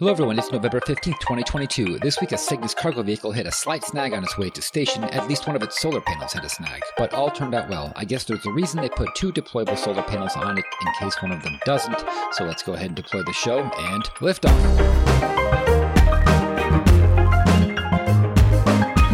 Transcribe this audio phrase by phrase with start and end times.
[0.00, 0.38] Hello, everyone.
[0.38, 1.98] It's November 15th, 2022.
[1.98, 5.02] This week, a Cygnus cargo vehicle hit a slight snag on its way to station.
[5.02, 7.92] At least one of its solar panels had a snag, but all turned out well.
[7.96, 11.20] I guess there's a reason they put two deployable solar panels on it in case
[11.20, 11.98] one of them doesn't.
[12.30, 14.52] So let's go ahead and deploy the show and lift off.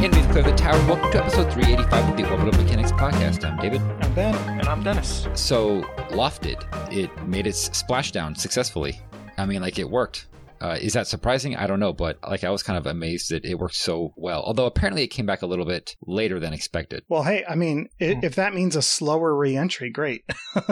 [0.05, 0.77] And we've the tower.
[0.87, 3.43] Welcome to episode 385 of the Orbital Mechanics podcast.
[3.43, 3.81] I'm David.
[3.81, 4.35] I'm Ben.
[4.61, 5.29] And I'm Dennis.
[5.33, 5.81] So,
[6.11, 6.93] LOFTID.
[6.95, 9.01] It made its splashdown successfully.
[9.39, 10.27] I mean, like, it worked.
[10.65, 11.55] Uh, is that surprising?
[11.57, 14.43] I don't know, but like I was kind of amazed that it worked so well.
[14.43, 17.03] Although apparently it came back a little bit later than expected.
[17.09, 18.21] Well, hey, I mean, i Hmm.
[18.25, 20.23] if that means a slower reentry, great.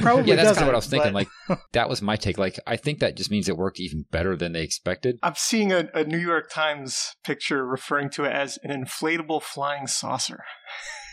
[0.00, 1.12] Probably yeah, that's kind doesn't, of what I was thinking.
[1.12, 2.36] but- Like that was my take.
[2.38, 5.20] Like I think that just means it worked even better than they expected.
[5.22, 9.86] I'm seeing a, a New York Times picture referring to it as an inflatable flying
[9.86, 10.42] saucer.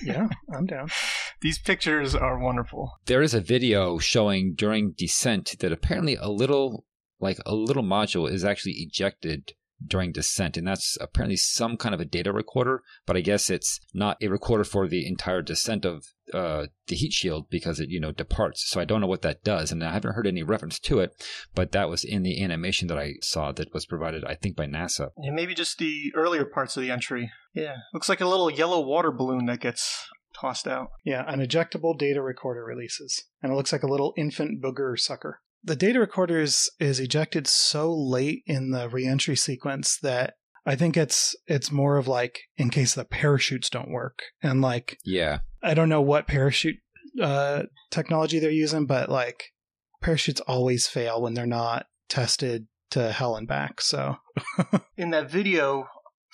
[0.03, 0.87] yeah, I'm down.
[1.41, 2.93] These pictures are wonderful.
[3.05, 6.85] There is a video showing during descent that apparently a little
[7.19, 9.53] like a little module is actually ejected
[9.85, 13.79] during descent and that's apparently some kind of a data recorder but i guess it's
[13.93, 17.99] not a recorder for the entire descent of uh, the heat shield because it you
[17.99, 20.79] know departs so i don't know what that does and i haven't heard any reference
[20.79, 21.11] to it
[21.53, 24.65] but that was in the animation that i saw that was provided i think by
[24.65, 27.31] nasa And maybe just the earlier parts of the entry.
[27.53, 27.75] Yeah.
[27.93, 30.89] Looks like a little yellow water balloon that gets tossed out.
[31.03, 35.41] Yeah, an ejectable data recorder releases, and it looks like a little infant booger sucker.
[35.65, 40.35] The data recorder is, is ejected so late in the reentry sequence that
[40.65, 44.97] I think it's it's more of like in case the parachutes don't work, and like
[45.05, 46.77] yeah I don't know what parachute
[47.21, 49.51] uh, technology they're using, but like
[50.01, 53.81] parachutes always fail when they're not tested to hell and back.
[53.81, 54.17] So
[54.97, 55.87] In that video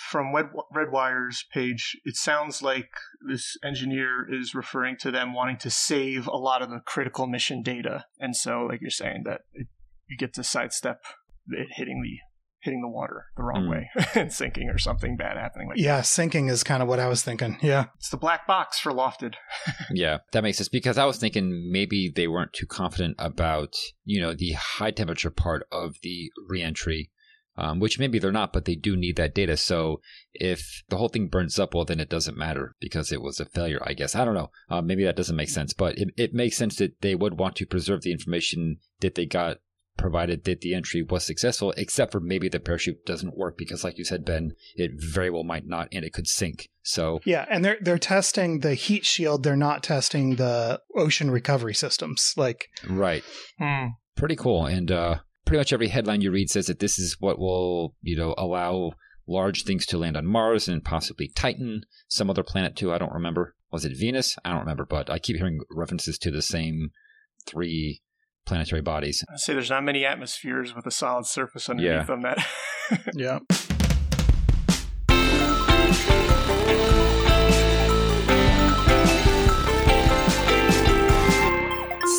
[0.10, 2.90] from Red, Redwire's page, it sounds like
[3.28, 7.62] this engineer is referring to them wanting to save a lot of the critical mission
[7.62, 8.06] data.
[8.20, 9.68] And so, like you're saying, that it,
[10.08, 11.02] you get to sidestep
[11.48, 12.18] it hitting the
[12.64, 13.72] hitting the water the wrong Mm.
[13.72, 15.68] way and sinking or something bad happening.
[15.70, 17.58] Like yeah, sinking is kind of what I was thinking.
[17.62, 19.34] Yeah, It's the black box for LOFTID.
[19.92, 23.74] Yeah, that makes sense because I was thinking maybe they weren't too confident about,
[24.06, 27.10] you know, the high temperature part of the reentry,
[27.58, 29.58] um, which maybe they're not, but they do need that data.
[29.58, 30.02] So
[30.34, 33.46] if the whole thing burns up, well, then it doesn't matter because it was a
[33.46, 34.16] failure, I guess.
[34.16, 34.52] I don't know.
[34.70, 37.56] Uh, maybe that doesn't make sense, but it, it makes sense that they would want
[37.58, 39.58] to preserve the information that they got
[39.98, 43.98] provided that the entry was successful, except for maybe the parachute doesn't work because, like
[43.98, 46.70] you said, Ben, it very well might not and it could sink.
[46.82, 49.44] So yeah, and they're they're testing the heat shield.
[49.44, 52.34] They're not testing the ocean recovery systems.
[52.36, 53.24] Like, right.
[53.60, 53.88] Hmm.
[54.16, 55.18] pretty cool and uh
[55.52, 58.92] pretty much every headline you read says that this is what will you know allow
[59.28, 63.12] large things to land on mars and possibly titan some other planet too i don't
[63.12, 63.54] remember.
[63.70, 64.38] Was it venus?
[64.46, 66.92] I don't remember but i keep hearing references to the same
[67.46, 68.02] three
[68.46, 69.26] planetary bodies.
[69.30, 72.04] I say there's not many atmospheres with a solid surface underneath Yeah.
[72.06, 72.48] them that
[73.14, 73.40] yeah,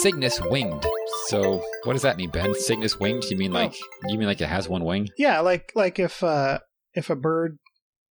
[0.02, 0.84] cygnus winged
[1.26, 3.74] so what does that mean ben cygnus winged you mean like
[4.08, 6.58] you mean like it has one wing yeah, like like if uh
[6.94, 7.58] if a bird,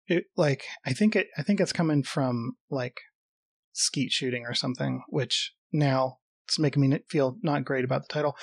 [0.07, 2.99] it, like I think it I think it's coming from like
[3.73, 8.37] skeet shooting or something, which now it's making me feel not great about the title.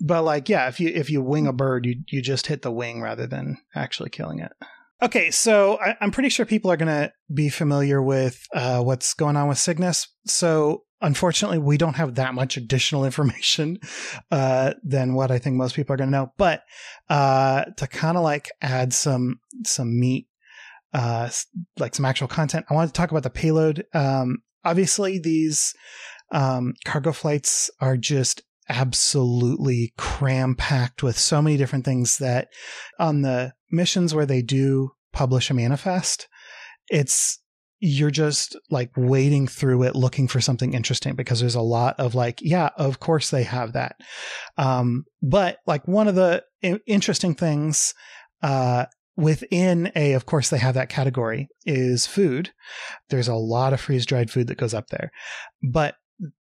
[0.00, 2.72] But like, yeah, if you if you wing a bird, you you just hit the
[2.72, 4.52] wing rather than actually killing it.
[5.00, 9.14] Okay, so I, I'm pretty sure people are going to be familiar with uh, what's
[9.14, 10.08] going on with Cygnus.
[10.26, 13.78] So unfortunately, we don't have that much additional information
[14.32, 16.32] uh, than what I think most people are going to know.
[16.36, 16.64] But
[17.08, 20.26] uh, to kind of like add some some meat,
[20.92, 21.30] uh,
[21.78, 23.84] like some actual content, I wanted to talk about the payload.
[23.94, 25.74] Um, obviously, these
[26.32, 32.48] um, cargo flights are just absolutely cram packed with so many different things that
[32.98, 36.28] on the missions where they do publish a manifest,
[36.88, 37.40] it's
[37.80, 42.14] you're just like wading through it looking for something interesting because there's a lot of
[42.14, 43.96] like, yeah, of course they have that.
[44.56, 46.42] Um, but like one of the
[46.86, 47.94] interesting things,
[48.42, 48.86] uh,
[49.16, 52.50] within a, of course they have that category is food.
[53.10, 55.10] There's a lot of freeze dried food that goes up there,
[55.62, 55.94] but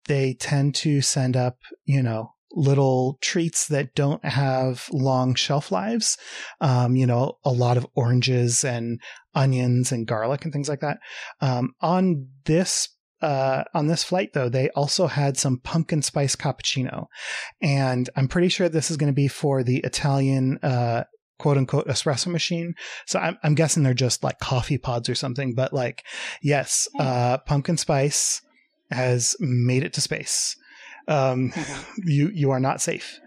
[0.07, 6.17] they tend to send up, you know, little treats that don't have long shelf lives.
[6.61, 8.99] Um, you know, a lot of oranges and
[9.35, 10.99] onions and garlic and things like that.
[11.41, 12.89] Um, on this
[13.19, 17.07] uh, on this flight, though, they also had some pumpkin spice cappuccino,
[17.61, 21.05] and I'm pretty sure this is going to be for the Italian uh,
[21.39, 22.75] quote unquote espresso machine.
[23.05, 25.55] So I'm, I'm guessing they're just like coffee pods or something.
[25.55, 26.03] But like,
[26.41, 28.41] yes, uh, pumpkin spice
[28.91, 30.55] has made it to space.
[31.07, 31.53] Um,
[32.05, 33.19] you you are not safe.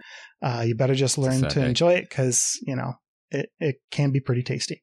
[0.42, 2.94] uh, you better just learn to enjoy it because you know
[3.30, 4.82] it, it can be pretty tasty.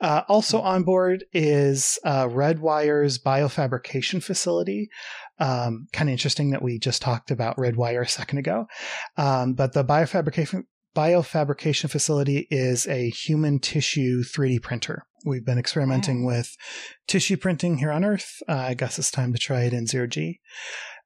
[0.00, 4.88] Uh, also on board is uh, Redwire's biofabrication facility.
[5.38, 8.66] Um, kind of interesting that we just talked about Redwire a second ago,
[9.16, 10.64] um, but the biofabrication
[10.94, 15.04] biofabrication facility is a human tissue 3D printer.
[15.24, 16.56] We've been experimenting with
[17.06, 18.42] tissue printing here on Earth.
[18.48, 20.40] Uh, I guess it's time to try it in zero G.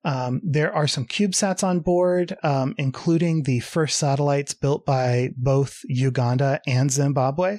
[0.05, 5.81] Um, there are some CubeSats on board, um, including the first satellites built by both
[5.89, 7.59] Uganda and Zimbabwe.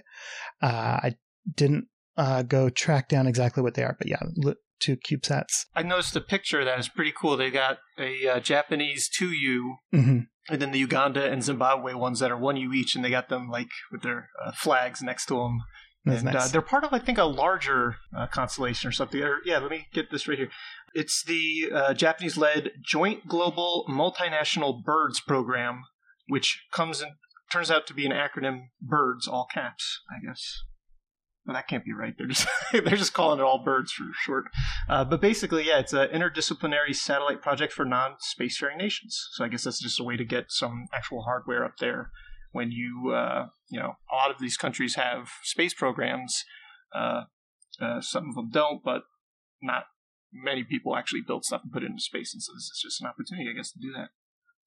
[0.62, 1.16] Uh, I
[1.56, 1.88] didn't
[2.18, 5.66] uh, go track down exactly what they are, but yeah, li- two CubeSats.
[5.75, 7.36] I noticed a picture that is pretty cool.
[7.36, 10.19] They got a uh, Japanese 2U hmm
[10.50, 13.50] and then the Uganda and Zimbabwe ones that are 1U each, and they got them
[13.50, 15.62] like with their uh, flags next to them.
[16.06, 19.21] That's and uh, they're part of, I think, a larger uh, constellation or something.
[19.21, 20.51] Or, yeah, let me get this right here.
[20.94, 25.81] It's the uh, Japanese led Joint Global Multinational Birds Program,
[26.27, 27.15] which comes in,
[27.51, 30.62] turns out to be an acronym BIRDS, all caps, I guess.
[31.45, 32.13] Well, that can't be right.
[32.18, 34.45] They're just they're just calling it all birds for short.
[34.89, 39.30] Uh, but basically, yeah, it's an interdisciplinary satellite project for non-spacefaring nations.
[39.33, 42.12] So I guess that's just a way to get some actual hardware up there.
[42.51, 46.44] When you, uh, you know, a lot of these countries have space programs.
[46.94, 47.24] Uh,
[47.81, 49.03] uh, some of them don't, but
[49.62, 49.83] not
[50.31, 52.33] many people actually build stuff and put it into space.
[52.33, 54.09] And so this is just an opportunity, I guess, to do that.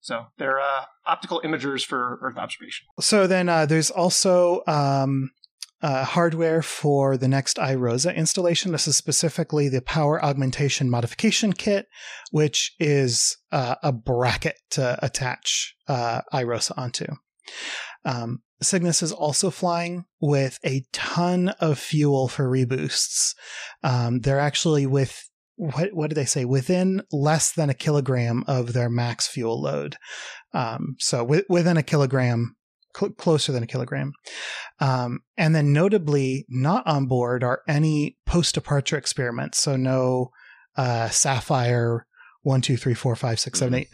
[0.01, 2.87] So they're uh, optical imagers for Earth observation.
[2.99, 5.31] So then uh, there's also um,
[5.81, 8.71] uh, hardware for the next iROSA installation.
[8.71, 11.87] This is specifically the power augmentation modification kit,
[12.31, 17.05] which is uh, a bracket to attach uh, iROSA onto.
[18.05, 23.33] Um, Cygnus is also flying with a ton of fuel for reboosts.
[23.83, 28.73] Um, they're actually with what what did they say within less than a kilogram of
[28.73, 29.97] their max fuel load.
[30.53, 32.55] Um, so wi- within a kilogram
[32.99, 34.11] cl- closer than a kilogram.
[34.79, 39.59] Um, and then notably, not on board are any post departure experiments.
[39.59, 40.31] So no
[40.77, 42.01] uh, Saffire
[42.41, 43.81] one, two, three, four, five, six, seven, Mhm.
[43.81, 43.89] eight.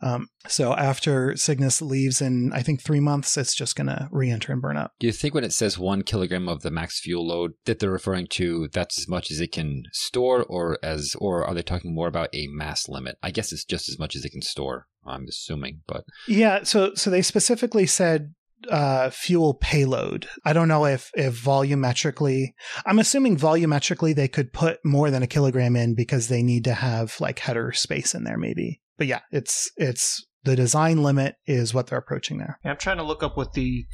[0.00, 4.52] Um, so after Cygnus leaves in, I think three months, it's just going to re-enter
[4.52, 4.92] and burn up.
[4.98, 7.90] Do you think when it says one kilogram of the max fuel load that they're
[7.90, 11.94] referring to that's as much as it can store, or as, or are they talking
[11.94, 13.16] more about a mass limit?
[13.22, 14.86] I guess it's just as much as it can store.
[15.06, 18.34] I'm assuming, but Yeah, so so they specifically said
[18.70, 20.28] uh, fuel payload.
[20.44, 22.54] I don't know if if volumetrically.
[22.84, 26.74] I'm assuming volumetrically they could put more than a kilogram in because they need to
[26.74, 28.80] have like header space in there, maybe.
[28.98, 32.58] But yeah, it's it's the design limit is what they're approaching there.
[32.64, 33.84] Yeah, I'm trying to look up what the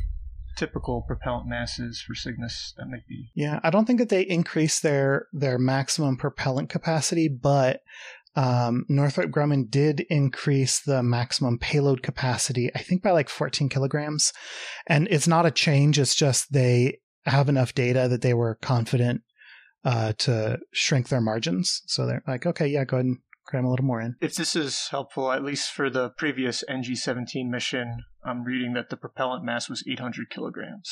[0.57, 2.75] typical propellant mass is for Cygnus.
[2.77, 7.29] That might be Yeah, I don't think that they increase their their maximum propellant capacity,
[7.29, 7.81] but
[8.35, 14.33] um, Northrop Grumman did increase the maximum payload capacity, I think by like 14 kilograms.
[14.87, 19.23] And it's not a change; it's just they have enough data that they were confident
[19.85, 21.83] uh, to shrink their margins.
[21.87, 24.17] So they're like, okay, yeah, go ahead and cram a little more in.
[24.21, 28.97] If this is helpful, at least for the previous NG-17 mission, I'm reading that the
[28.97, 30.89] propellant mass was 800 kilograms.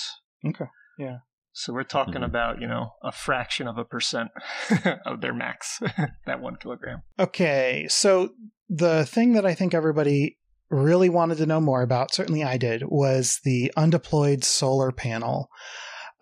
[0.47, 0.67] Okay,
[0.99, 1.19] yeah.
[1.52, 2.26] So we're talking Mhm.
[2.26, 4.31] about, you know, a fraction of a percent
[5.06, 5.81] of their max,
[6.26, 7.02] that one kilogram.
[7.19, 8.31] Okay, so
[8.69, 10.38] the thing that I think everybody
[10.70, 15.49] really wanted to know more about, certainly I did, was the undeployed solar panel.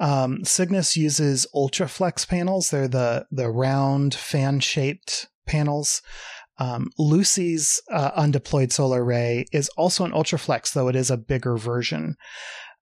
[0.01, 2.71] Um, Cygnus uses Ultraflex panels.
[2.71, 6.03] They're the the round fan shaped panels.
[6.59, 11.57] Um, Lucy's uh, undeployed solar array is also an Ultraflex, though it is a bigger
[11.57, 12.17] version.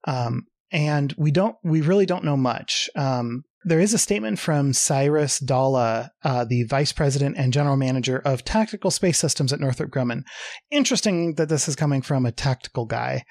[0.06, 2.90] Um, and we don't, we really don't know much.
[2.96, 8.22] Um, there is a statement from Cyrus Dhalla, uh, the vice president and general manager
[8.24, 10.22] of tactical space systems at Northrop Grumman.
[10.70, 13.24] Interesting that this is coming from a tactical guy.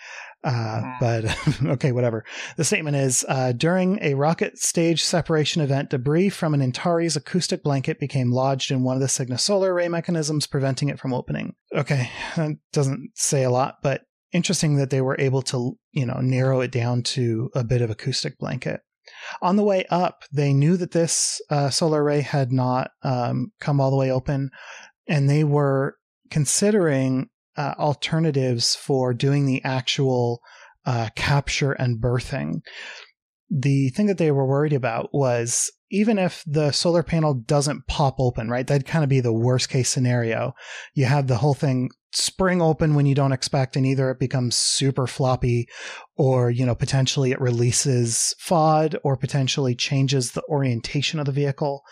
[0.44, 2.26] Uh, but okay, whatever.
[2.58, 7.64] The statement is uh, during a rocket stage separation event, debris from an Antares acoustic
[7.64, 11.56] blanket became lodged in one of the Cygnus solar array mechanisms, preventing it from opening.
[11.74, 14.02] Okay, that doesn't say a lot, but
[14.34, 17.90] interesting that they were able to, you know, narrow it down to a bit of
[17.90, 18.82] acoustic blanket.
[19.42, 23.80] On the way up, they knew that this uh, solar array had not um, come
[23.80, 24.50] all the way open,
[25.08, 25.98] and they were
[26.30, 30.42] considering uh, alternatives for doing the actual
[30.86, 32.62] uh, capture and berthing.
[33.50, 38.16] The thing that they were worried about was even if the solar panel doesn't pop
[38.20, 38.66] open, right?
[38.66, 40.54] That'd kind of be the worst case scenario.
[40.94, 44.56] You have the whole thing spring open when you don't expect, and either it becomes
[44.56, 45.68] super floppy
[46.16, 51.84] or, you know, potentially it releases FOD or potentially changes the orientation of the vehicle.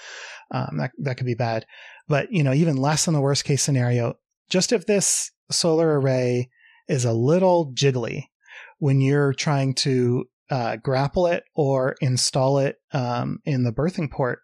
[0.51, 1.65] Um, that, that could be bad.
[2.07, 4.15] But, you know, even less than the worst case scenario,
[4.49, 6.49] just if this solar array
[6.87, 8.25] is a little jiggly
[8.79, 14.39] when you're trying to uh, grapple it or install it um, in the berthing port.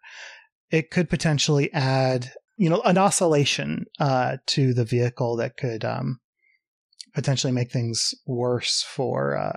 [0.70, 6.20] It could potentially add, you know, an oscillation uh, to the vehicle that could um,
[7.14, 9.56] potentially make things worse for uh,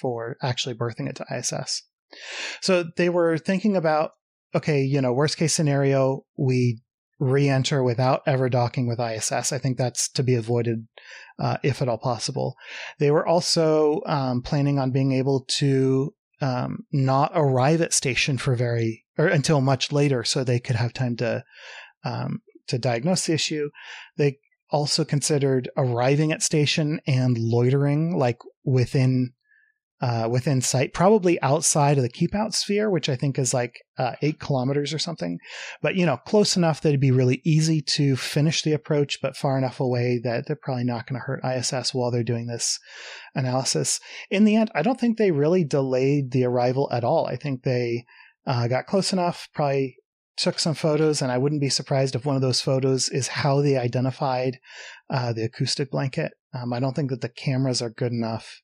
[0.00, 1.82] for actually berthing it to ISS.
[2.60, 4.12] So they were thinking about
[4.54, 6.78] okay, you know, worst case scenario, we
[7.18, 9.52] re-enter without ever docking with ISS.
[9.52, 10.86] I think that's to be avoided
[11.40, 12.54] uh, if at all possible.
[13.00, 18.54] They were also um, planning on being able to um, not arrive at station for
[18.54, 21.42] very or until much later, so they could have time to
[22.06, 23.70] um, to diagnose the issue.
[24.16, 24.38] They
[24.70, 29.32] also considered arriving at station and loitering like within
[30.00, 33.80] uh, within sight, probably outside of the keep out sphere, which I think is like
[33.96, 35.38] uh, eight kilometers or something.
[35.80, 39.38] But, you know, close enough that it'd be really easy to finish the approach, but
[39.38, 42.78] far enough away that they're probably not going to hurt ISS while they're doing this
[43.34, 43.98] analysis.
[44.30, 47.26] In the end, I don't think they really delayed the arrival at all.
[47.26, 48.04] I think they
[48.46, 49.96] uh, got close enough, probably
[50.36, 53.62] took some photos, and I wouldn't be surprised if one of those photos is how
[53.62, 54.58] they identified
[55.10, 56.32] uh, the acoustic blanket.
[56.54, 58.60] Um, I don't think that the cameras are good enough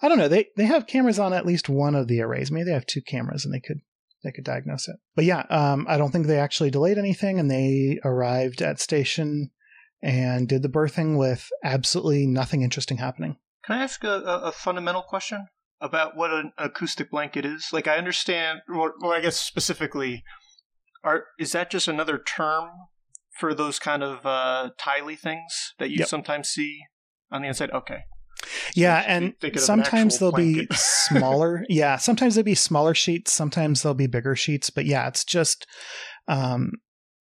[0.00, 0.28] I don't know.
[0.28, 2.50] They they have cameras on at least one of the arrays.
[2.50, 3.80] Maybe they have two cameras and they could
[4.22, 4.96] they could diagnose it.
[5.14, 9.50] But yeah, um, I don't think they actually delayed anything, and they arrived at station
[10.02, 13.36] and did the berthing with absolutely nothing interesting happening.
[13.64, 15.48] Can I ask a, a fundamental question
[15.80, 17.68] about what an acoustic blanket is?
[17.72, 20.22] Like, I understand, or, or I guess specifically,
[21.08, 22.68] are is that just another term
[23.38, 26.08] for those kind of uh, tiley things that you yep.
[26.08, 26.80] sometimes see
[27.30, 27.70] on the inside?
[27.70, 28.00] Okay,
[28.74, 30.70] yeah, and sometimes they'll blanket.
[30.70, 31.64] be smaller.
[31.68, 33.32] yeah, sometimes they'll be smaller sheets.
[33.32, 34.70] Sometimes they'll be bigger sheets.
[34.70, 35.66] But yeah, it's just
[36.28, 36.72] um,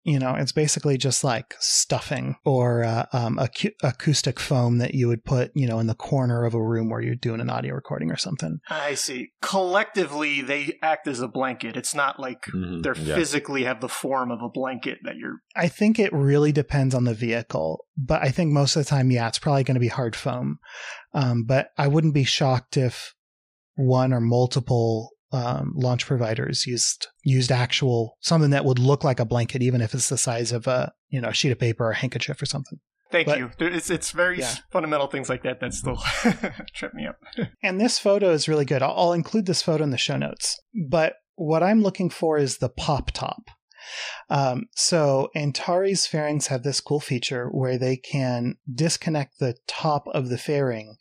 [0.07, 5.09] you know, it's basically just like stuffing or uh, um, acu- acoustic foam that you
[5.09, 7.75] would put, you know, in the corner of a room where you're doing an audio
[7.75, 8.61] recording or something.
[8.71, 9.31] I see.
[9.43, 11.77] Collectively, they act as a blanket.
[11.77, 12.83] It's not like mm-hmm.
[12.83, 13.17] they yeah.
[13.17, 15.41] physically have the form of a blanket that you're.
[15.57, 19.11] I think it really depends on the vehicle, but I think most of the time,
[19.11, 20.59] yeah, it's probably going to be hard foam.
[21.15, 23.13] Um, but I wouldn't be shocked if
[23.75, 29.25] one or multiple um, launch providers used used actual something that would look like a
[29.25, 31.91] blanket, even if it's the size of a you know a sheet of paper or
[31.91, 32.79] a handkerchief or something.
[33.11, 33.51] Thank but, you.
[33.59, 34.55] It's it's very yeah.
[34.71, 35.99] fundamental things like that that still
[36.75, 37.17] trip me up.
[37.63, 38.83] and this photo is really good.
[38.83, 40.59] I'll, I'll include this photo in the show notes.
[40.89, 43.51] But what I'm looking for is the pop top.
[44.29, 50.29] Um, so Antares fairings have this cool feature where they can disconnect the top of
[50.29, 50.97] the fairing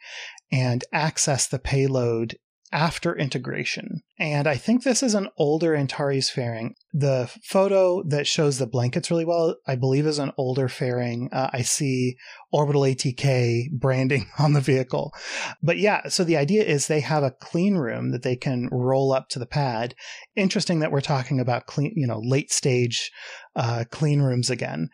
[0.52, 2.38] and access the payload
[2.72, 4.02] after integration.
[4.18, 6.76] And I think this is an older Antares fairing.
[6.94, 11.30] The photo that shows the blankets really well, I believe, is an older fairing.
[11.32, 12.18] Uh, I see
[12.52, 15.14] Orbital ATK branding on the vehicle.
[15.62, 19.14] But yeah, so the idea is they have a clean room that they can roll
[19.14, 19.96] up to the pad.
[20.36, 23.12] Interesting that we're talking about clean, you know, late stage
[23.56, 24.90] uh, clean rooms again.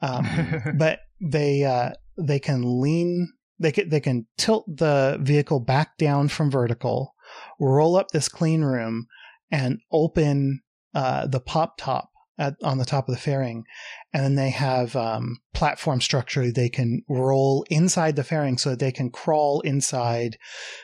[0.00, 0.26] Um,
[0.78, 6.28] but they uh, they can lean they can they can tilt the vehicle back down
[6.28, 7.14] from vertical,
[7.60, 9.06] roll up this clean room,
[9.50, 10.62] and open
[10.94, 13.64] uh, the pop top at, on the top of the fairing,
[14.14, 18.78] and then they have um, platform structure they can roll inside the fairing so that
[18.78, 20.38] they can crawl inside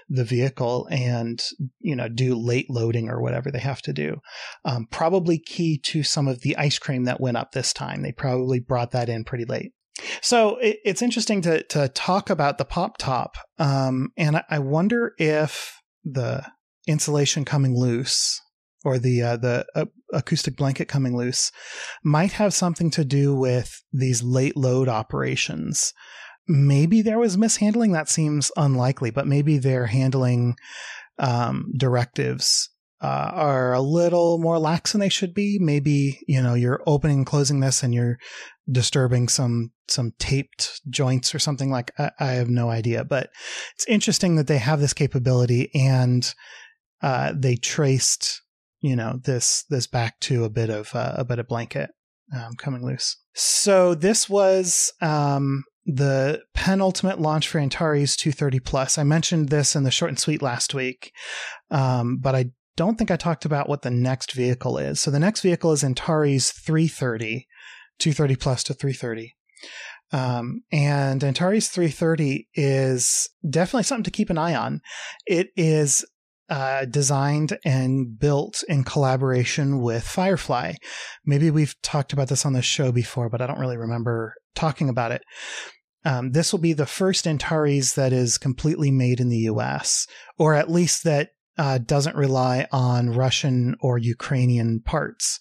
[0.08, 1.42] the vehicle and
[1.80, 4.20] you know do late loading or whatever they have to do.
[4.66, 8.02] Um, probably key to some of the ice cream that went up this time.
[8.02, 9.72] They probably brought that in pretty late.
[10.20, 14.58] So it, it's interesting to to talk about the pop top, um, and I, I
[14.58, 16.44] wonder if the
[16.86, 18.40] insulation coming loose
[18.84, 21.50] or the uh, the uh, acoustic blanket coming loose
[22.04, 25.92] might have something to do with these late load operations.
[26.48, 27.92] Maybe there was mishandling.
[27.92, 30.54] That seems unlikely, but maybe they're handling
[31.18, 32.70] um, directives
[33.02, 35.58] uh, are a little more lax than they should be.
[35.60, 38.18] Maybe you know you're opening and closing this and you're
[38.70, 43.04] disturbing some some taped joints or something like I, I have no idea.
[43.04, 43.30] But
[43.74, 46.32] it's interesting that they have this capability and
[47.02, 48.42] uh, they traced
[48.80, 51.90] you know this this back to a bit of uh, a bit of blanket
[52.34, 53.16] um, coming loose.
[53.34, 58.98] So this was um, the penultimate launch for Antares 230 Plus.
[58.98, 61.12] I mentioned this in the short and sweet last week,
[61.70, 65.00] um, but I don't think I talked about what the next vehicle is.
[65.00, 67.46] So the next vehicle is Antares 330,
[67.98, 69.34] 230 plus to 330.
[70.12, 74.80] Um, and Antares 330 is definitely something to keep an eye on.
[75.26, 76.04] It is
[76.48, 80.74] uh, designed and built in collaboration with Firefly.
[81.24, 84.88] Maybe we've talked about this on the show before, but I don't really remember talking
[84.88, 85.22] about it.
[86.04, 90.06] um, this will be the first Antares that is completely made in the U.S.,
[90.38, 95.38] or at least that uh, doesn't rely on Russian or Ukrainian parts.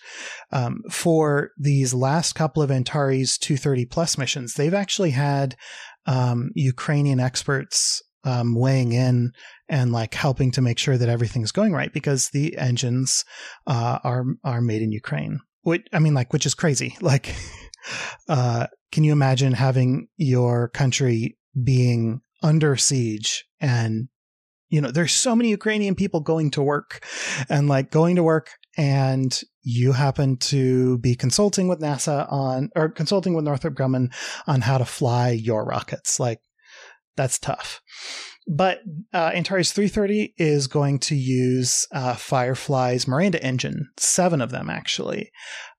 [0.51, 5.55] Um, for these last couple of Antares 230 plus missions, they've actually had
[6.05, 9.31] um, Ukrainian experts um, weighing in
[9.69, 13.23] and like helping to make sure that everything's going right because the engines
[13.67, 15.39] uh, are are made in Ukraine.
[15.61, 16.97] Which I mean, like, which is crazy.
[17.01, 17.35] Like,
[18.27, 24.07] uh, can you imagine having your country being under siege and
[24.75, 27.05] you know there's so many ukrainian people going to work
[27.49, 32.89] and like going to work and you happen to be consulting with nasa on or
[32.89, 34.13] consulting with northrop grumman
[34.47, 36.39] on how to fly your rockets like
[37.15, 37.81] that's tough
[38.47, 44.69] but uh, Antares 330 is going to use uh, Firefly's Miranda engine, seven of them
[44.69, 45.31] actually.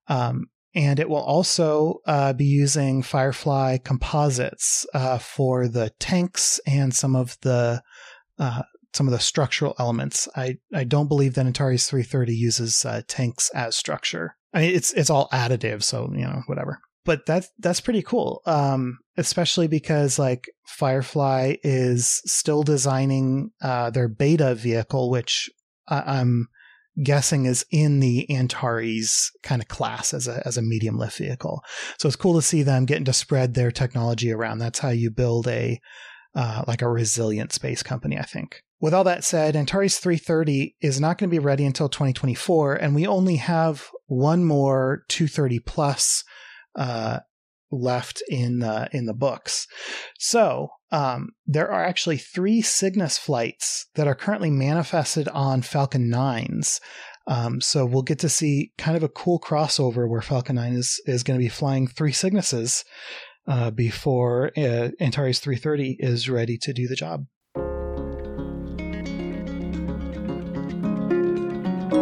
[0.09, 6.93] Um, and it will also uh, be using Firefly composites uh, for the tanks and
[6.93, 7.81] some of the
[8.37, 8.63] uh,
[8.97, 10.27] some of the structural elements.
[10.35, 14.35] I, I don't believe that Antares 330 uses uh, tanks as structure.
[14.53, 16.79] I mean, it's it's all additive, so you know whatever.
[17.05, 24.07] But that's that's pretty cool, um, especially because like Firefly is still designing uh, their
[24.09, 25.49] beta vehicle, which
[25.87, 26.47] I'm
[27.03, 31.61] guessing is in the Antares kind of class as a as a medium lift vehicle.
[31.99, 34.59] So it's cool to see them getting to spread their technology around.
[34.59, 35.79] That's how you build a
[36.35, 38.61] uh, like a resilient space company, I think.
[38.79, 42.93] With all that said, Antares 330 is not going to be ready until 2024, and
[42.93, 46.23] we only have one more 230 plus
[46.75, 47.19] uh,
[47.71, 49.67] left in the in the books.
[50.19, 56.79] So um, there are actually three Cygnus flights that are currently manifested on Falcon 9s.
[57.25, 61.01] Um, so we'll get to see kind of a cool crossover where Falcon 9 is,
[61.05, 62.85] is going to be flying three Cygnuses
[63.47, 67.25] uh, before uh, Antares 330 is ready to do the job.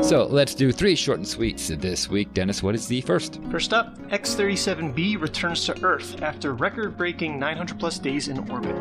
[0.05, 2.31] So let's do three short and sweets this week.
[2.35, 3.41] Dennis, what is the first?
[3.49, 8.75] First up, X 37B returns to Earth after record breaking 900 plus days in orbit.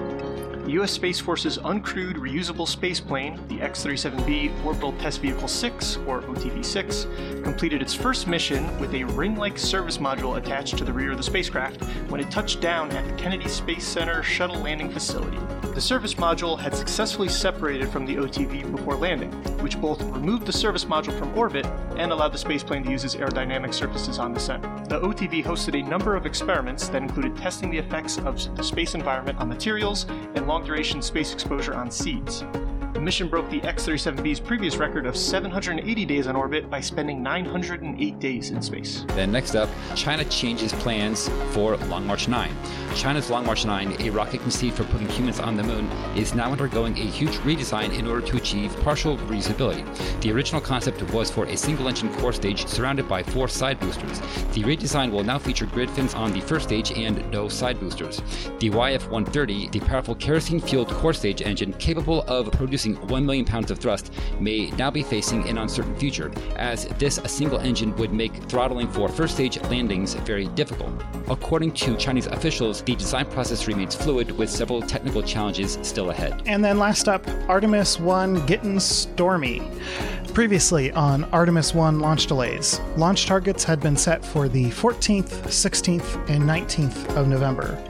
[0.65, 0.93] The U.S.
[0.93, 6.65] Space Force's uncrewed reusable space plane, the X 37B Orbital Test Vehicle 6, or OTV
[6.65, 7.07] 6,
[7.43, 11.19] completed its first mission with a ring like service module attached to the rear of
[11.19, 15.37] the spacecraft when it touched down at the Kennedy Space Center shuttle landing facility.
[15.75, 20.53] The service module had successfully separated from the OTV before landing, which both removed the
[20.53, 24.39] service module from orbit and allowed the spaceplane to use its aerodynamic surfaces on the
[24.39, 24.63] descent.
[24.89, 28.95] The OTV hosted a number of experiments that included testing the effects of the space
[28.95, 32.45] environment on materials and long duration space exposure on seeds.
[32.95, 37.25] The mission broke the X 37B's previous record of 780 days on orbit by spending
[37.25, 39.05] 908 days in space.
[39.09, 42.57] Then, next up, China changes plans for Long March 9.
[42.95, 46.53] China's Long March 9, a rocket conceived for putting humans on the moon, is now
[46.53, 49.85] undergoing a huge redesign in order to achieve partial reusability.
[50.21, 54.21] The original concept was for a single engine core stage surrounded by four side boosters.
[54.53, 58.19] The redesign will now feature grid fins on the first stage and no side boosters.
[58.61, 63.45] The YF 130, the powerful kerosene fueled core stage engine capable of producing 1 million
[63.45, 68.13] pounds of thrust may now be facing an uncertain future, as this single engine would
[68.13, 70.93] make throttling for first stage landings very difficult.
[71.29, 76.43] According to Chinese officials, the design process remains fluid with several technical challenges still ahead.
[76.47, 79.63] And then last up, Artemis 1 getting stormy.
[80.35, 86.29] Previously on Artemis 1 launch delays, launch targets had been set for the 14th, 16th,
[86.29, 87.83] and 19th of November.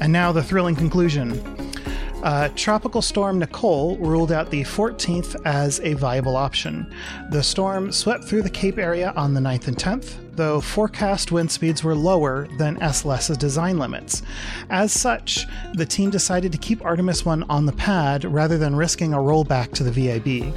[0.00, 1.53] And now the thrilling conclusion.
[2.24, 6.90] Uh, Tropical Storm Nicole ruled out the 14th as a viable option.
[7.30, 11.52] The storm swept through the Cape area on the 9th and 10th, though forecast wind
[11.52, 14.22] speeds were lower than SLS's design limits.
[14.70, 19.12] As such, the team decided to keep Artemis 1 on the pad rather than risking
[19.12, 20.54] a rollback to the VAB.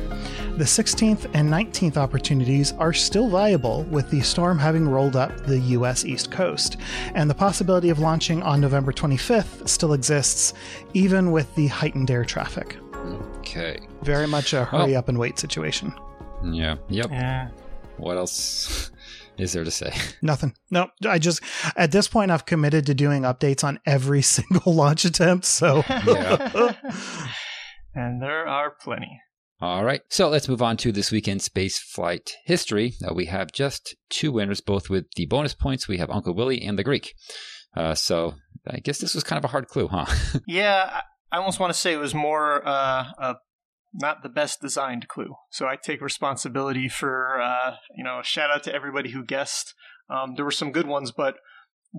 [0.57, 5.59] The 16th and 19th opportunities are still viable, with the storm having rolled up the
[5.59, 6.77] US East Coast,
[7.13, 10.55] and the possibility of launching on November 25th still exists,
[10.95, 12.77] even with the heightened air traffic.
[13.39, 13.79] Okay.
[14.01, 15.93] Very much a hurry up and wait situation.
[16.43, 16.77] Yeah.
[16.89, 17.11] Yep.
[17.11, 17.49] Yeah.
[17.97, 18.89] What else
[19.37, 19.93] is there to say?
[20.23, 20.55] Nothing.
[20.71, 21.41] No, I just
[21.75, 25.45] at this point I've committed to doing updates on every single launch attempt.
[25.45, 26.73] So, Yeah.
[27.93, 29.21] and there are plenty.
[29.59, 30.01] All right.
[30.09, 32.93] So let's move on to this weekend's space flight history.
[33.03, 35.87] Uh, we have just two winners, both with the bonus points.
[35.87, 37.15] We have Uncle Willie and the Greek.
[37.75, 38.35] Uh, so
[38.69, 40.05] I guess this was kind of a hard clue, huh?
[40.47, 43.35] Yeah, I- almost want to say it was more uh, a
[43.93, 45.35] not the best designed clue.
[45.49, 49.73] So I take responsibility for uh, you know shout out to everybody who guessed.
[50.09, 51.35] Um, there were some good ones, but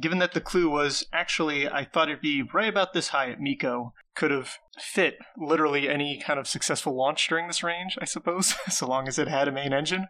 [0.00, 3.40] given that the clue was actually, I thought it'd be right about this high at
[3.40, 8.54] MECO, could have fit literally any kind of successful launch during this range, I suppose,
[8.68, 10.08] so long as it had a main engine.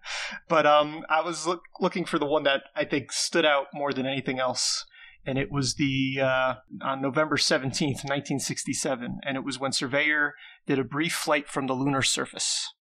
[0.49, 3.93] But um, I was look- looking for the one that I think stood out more
[3.93, 4.85] than anything else.
[5.27, 9.19] And it was the uh, on November 17th, 1967.
[9.27, 10.35] And it was when Surveyor
[10.67, 12.73] did a brief flight from the lunar surface.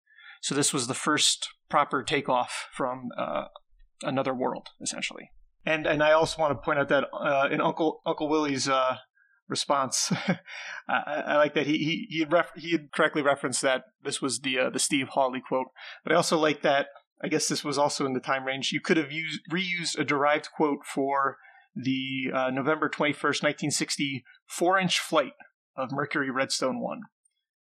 [0.40, 3.46] So this was the first proper takeoff from uh,
[4.02, 5.30] another world, essentially.
[5.66, 8.98] And and I also want to point out that uh, in Uncle Uncle Willie's uh,
[9.48, 10.12] response,
[10.88, 14.22] I, I, like that he he he had, ref- he had correctly referenced that this
[14.22, 15.66] was the uh, the Steve Hawley quote.
[16.04, 16.86] But I also like that.
[17.22, 18.70] I guess this was also in the time range.
[18.72, 21.38] You could have used reused a derived quote for
[21.74, 25.32] the uh, November twenty first, nineteen sixty, four inch flight
[25.76, 27.00] of Mercury Redstone one.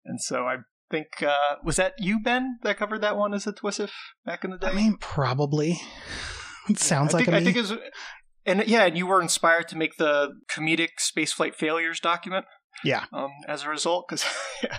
[0.07, 0.57] And so I
[0.91, 3.91] think uh, was that you Ben that covered that one as a TWISIF
[4.25, 4.69] back in the day.
[4.69, 5.79] I mean, probably.
[6.69, 7.73] It sounds I like think, I think it was,
[8.47, 12.47] and yeah, and you were inspired to make the comedic spaceflight failures document.
[12.85, 13.05] Yeah.
[13.13, 14.25] Um, as a result, because
[14.63, 14.79] yeah,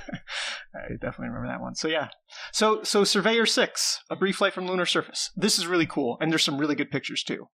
[0.74, 1.76] I definitely remember that one.
[1.76, 2.08] So yeah,
[2.52, 5.30] so so Surveyor Six, a brief flight from lunar surface.
[5.36, 7.48] This is really cool, and there's some really good pictures too.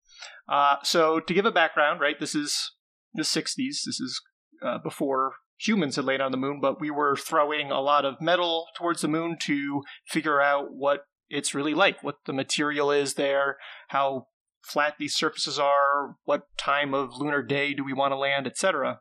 [0.47, 2.73] Uh, so to give a background, right, this is
[3.13, 3.55] the '60s.
[3.85, 4.21] This is
[4.63, 8.21] uh, before humans had landed on the moon, but we were throwing a lot of
[8.21, 13.15] metal towards the moon to figure out what it's really like, what the material is
[13.15, 13.57] there,
[13.89, 14.27] how
[14.61, 18.99] flat these surfaces are, what time of lunar day do we want to land, etc.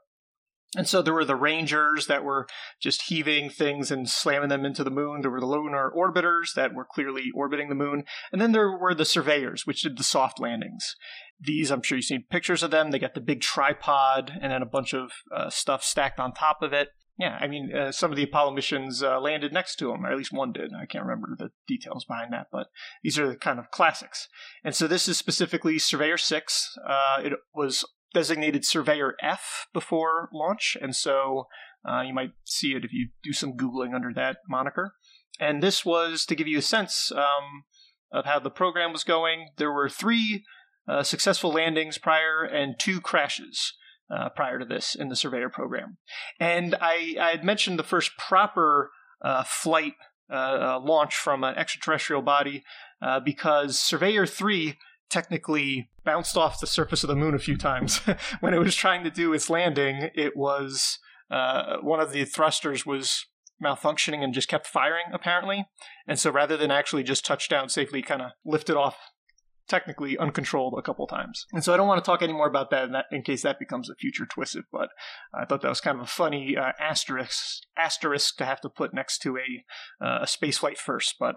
[0.76, 2.48] And so there were the rangers that were
[2.80, 5.20] just heaving things and slamming them into the moon.
[5.20, 8.04] There were the lunar orbiters that were clearly orbiting the moon.
[8.32, 10.96] And then there were the surveyors, which did the soft landings.
[11.40, 12.90] These, I'm sure you've seen pictures of them.
[12.90, 16.60] They got the big tripod and then a bunch of uh, stuff stacked on top
[16.60, 16.88] of it.
[17.16, 20.10] Yeah, I mean, uh, some of the Apollo missions uh, landed next to them, or
[20.10, 20.72] at least one did.
[20.74, 22.68] I can't remember the details behind that, but
[23.04, 24.28] these are the kind of classics.
[24.64, 26.76] And so this is specifically Surveyor 6.
[26.84, 31.46] Uh, it was designated Surveyor F before launch, and so
[31.88, 34.94] uh, you might see it if you do some Googling under that moniker.
[35.38, 37.64] And this was to give you a sense um,
[38.12, 39.50] of how the program was going.
[39.56, 40.44] There were three
[40.88, 43.74] uh, successful landings prior and two crashes
[44.10, 45.98] uh, prior to this in the Surveyor program.
[46.38, 48.90] And I, I had mentioned the first proper
[49.22, 49.94] uh, flight
[50.30, 52.64] uh, uh launch from an extraterrestrial body
[53.02, 54.78] uh, because Surveyor 3
[55.10, 58.00] technically bounced off the surface of the moon a few times.
[58.40, 60.98] when it was trying to do its landing, it was
[61.30, 63.26] uh, one of the thrusters was
[63.62, 65.66] malfunctioning and just kept firing apparently.
[66.06, 68.96] And so rather than actually just touch down safely, kind of lifted off
[69.68, 71.46] technically uncontrolled a couple times.
[71.52, 73.42] And so I don't want to talk any more about that in, that, in case
[73.42, 74.90] that becomes a future TWISIF, but
[75.32, 78.94] I thought that was kind of a funny uh, asterisk, asterisk to have to put
[78.94, 81.16] next to a, uh, a space flight first.
[81.18, 81.36] But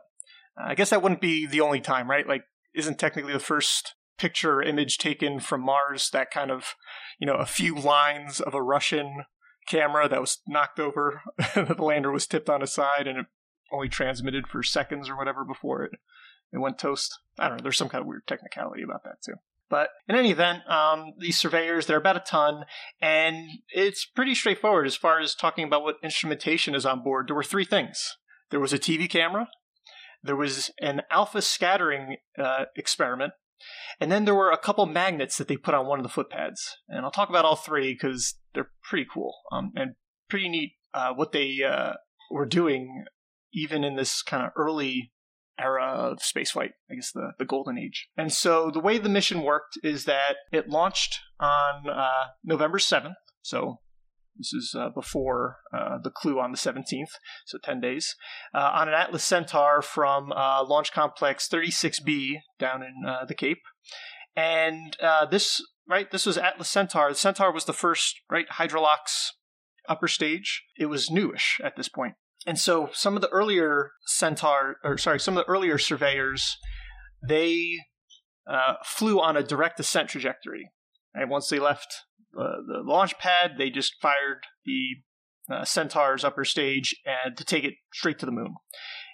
[0.57, 2.27] I guess that wouldn't be the only time, right?
[2.27, 2.43] Like,
[2.75, 6.75] isn't technically the first picture image taken from Mars that kind of,
[7.19, 9.23] you know, a few lines of a Russian
[9.67, 11.21] camera that was knocked over,
[11.55, 13.25] the lander was tipped on its side and it
[13.71, 15.91] only transmitted for seconds or whatever before it
[16.51, 17.17] it went toast.
[17.39, 17.63] I don't know.
[17.63, 19.35] There's some kind of weird technicality about that too.
[19.69, 22.63] But in any event, um, these surveyors, they're about a ton,
[23.01, 27.27] and it's pretty straightforward as far as talking about what instrumentation is on board.
[27.27, 28.15] There were three things
[28.49, 29.49] there was a TV camera,
[30.23, 33.33] there was an alpha scattering uh, experiment,
[33.99, 36.77] and then there were a couple magnets that they put on one of the footpads.
[36.87, 39.95] And I'll talk about all three because they're pretty cool um, and
[40.29, 41.93] pretty neat uh, what they uh,
[42.31, 43.05] were doing,
[43.53, 45.11] even in this kind of early
[45.59, 48.07] era of spaceflight, I guess the, the golden age.
[48.17, 53.15] And so the way the mission worked is that it launched on uh, November 7th.
[53.41, 53.79] So
[54.37, 57.11] this is uh, before uh, the clue on the 17th,
[57.45, 58.15] so 10 days,
[58.53, 63.61] uh, on an Atlas Centaur from uh, Launch Complex 36B down in uh, the Cape.
[64.35, 64.95] And
[65.31, 67.09] this, right, this was Atlas Centaur.
[67.09, 69.31] The Centaur was the first, right, Hydrolox
[69.89, 70.63] upper stage.
[70.77, 72.13] It was newish at this point.
[72.47, 76.55] And so some of the earlier Centaur, or sorry, some of the earlier surveyors,
[77.27, 77.75] they
[78.49, 80.71] uh, flew on a direct ascent trajectory.
[81.13, 81.93] And once they left
[82.31, 87.65] the, the launch pad, they just fired the uh, Centaur's upper stage and to take
[87.65, 88.55] it straight to the moon.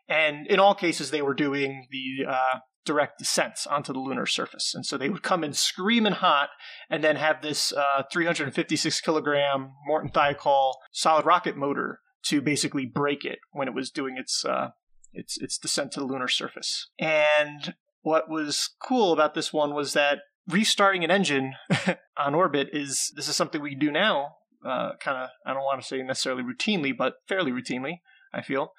[0.08, 4.74] And in all cases, they were doing the uh, direct descents onto the lunar surface.
[4.76, 6.50] And so they would come in screaming hot
[6.88, 13.26] and then have this uh, 356 kilogram Morton Thiokol solid rocket motor to basically brake
[13.26, 14.70] it when it was doing its uh,
[15.14, 16.90] its its descent to the lunar surface.
[17.00, 21.54] And what was cool about this one was that restarting an engine
[22.18, 25.82] on orbit is this is something we do now, uh, kind of I don't want
[25.82, 28.00] to say necessarily routinely, but fairly routinely,
[28.34, 28.74] I feel.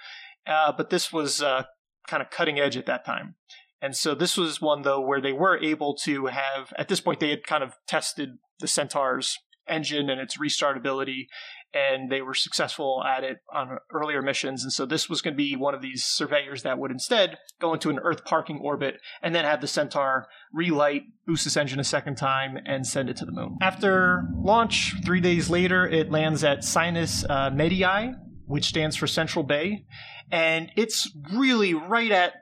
[0.46, 1.64] Uh, but this was uh,
[2.06, 3.36] kind of cutting edge at that time.
[3.80, 7.20] And so this was one though where they were able to have at this point
[7.20, 11.26] they had kind of tested the Centaur's engine and its restartability,
[11.74, 14.62] and they were successful at it on earlier missions.
[14.62, 17.74] And so this was going to be one of these surveyors that would instead go
[17.74, 21.84] into an Earth parking orbit and then have the Centaur relight, boost its engine a
[21.84, 23.58] second time, and send it to the moon.
[23.60, 28.14] After launch, three days later, it lands at Sinus uh, Medii,
[28.46, 29.84] which stands for Central Bay,
[30.30, 32.34] and it's really right at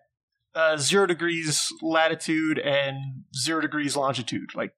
[0.54, 4.54] uh, zero degrees latitude and zero degrees longitude.
[4.54, 4.72] Like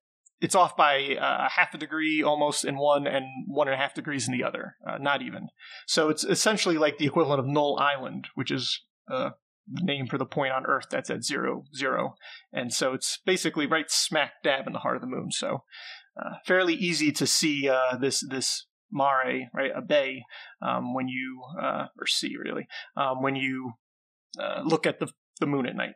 [0.44, 3.94] it's off by uh, half a degree almost in one and one and a half
[3.94, 5.48] degrees in the other, uh, not even.
[5.86, 9.30] So it's essentially like the equivalent of Null Island, which is uh,
[9.66, 12.16] the name for the point on Earth that's at zero zero,
[12.52, 15.30] and so it's basically right smack dab in the heart of the moon.
[15.30, 15.64] So
[16.20, 20.24] uh, fairly easy to see uh, this this mare, right, a bay,
[20.60, 22.66] um, when you uh, or sea really,
[22.98, 23.72] um, when you
[24.62, 25.08] look at the
[25.40, 25.94] the moon at night,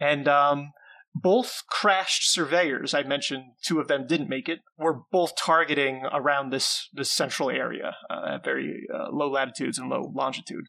[0.00, 0.72] and um,
[1.22, 6.50] both crashed surveyors I mentioned, two of them didn't make it, were both targeting around
[6.50, 10.66] this this central area uh, at very uh, low latitudes and low longitude.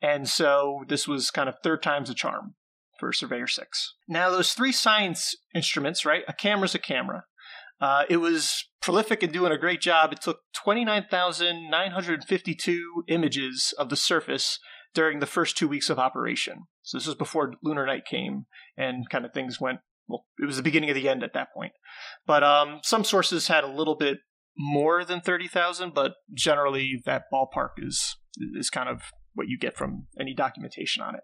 [0.00, 2.54] And so this was kind of third time's a charm
[2.98, 3.94] for Surveyor 6.
[4.08, 6.24] Now, those three science instruments, right?
[6.28, 7.24] A camera's a camera.
[7.80, 10.12] Uh, it was prolific in doing a great job.
[10.12, 14.58] It took 29,952 images of the surface
[14.94, 16.64] during the first two weeks of operation.
[16.82, 20.56] So this was before Lunar Night came and kind of things went well, it was
[20.56, 21.72] the beginning of the end at that point.
[22.26, 24.18] But um, some sources had a little bit
[24.56, 28.16] more than 30,000, but generally that ballpark is
[28.54, 29.02] is kind of
[29.34, 31.22] what you get from any documentation on it.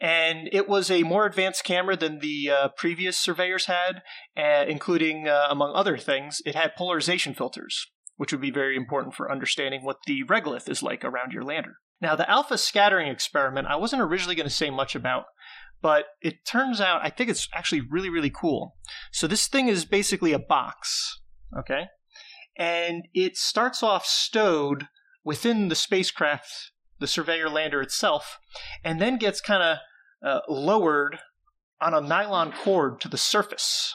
[0.00, 4.02] And it was a more advanced camera than the uh, previous surveyors had,
[4.36, 9.14] uh, including, uh, among other things, it had polarization filters, which would be very important
[9.14, 11.74] for understanding what the regolith is like around your lander.
[12.00, 15.24] Now, the alpha scattering experiment, I wasn't originally going to say much about,
[15.82, 18.76] but it turns out I think it's actually really, really cool.
[19.12, 21.20] So this thing is basically a box,
[21.56, 21.86] okay?
[22.56, 24.88] And it starts off stowed
[25.24, 28.38] within the spacecraft, the Surveyor lander itself,
[28.84, 29.78] and then gets kind of
[30.26, 31.18] uh, lowered
[31.80, 33.94] on a nylon cord to the surface.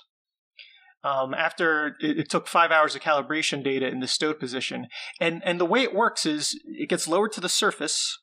[1.04, 4.88] Um, after it, it, took five hours of calibration data in the stowed position,
[5.20, 8.18] and and the way it works is it gets lowered to the surface,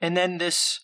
[0.00, 0.80] and then this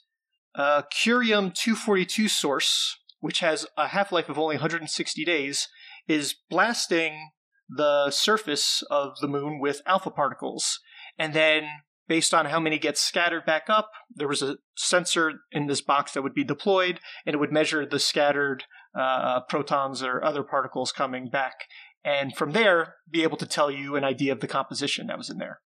[0.54, 5.68] uh, Curium 242 source, which has a half life of only 160 days,
[6.08, 7.30] is blasting
[7.68, 10.80] the surface of the moon with alpha particles.
[11.18, 11.64] And then,
[12.08, 16.12] based on how many get scattered back up, there was a sensor in this box
[16.12, 18.64] that would be deployed, and it would measure the scattered
[18.98, 21.66] uh, protons or other particles coming back.
[22.04, 25.30] And from there, be able to tell you an idea of the composition that was
[25.30, 25.60] in there.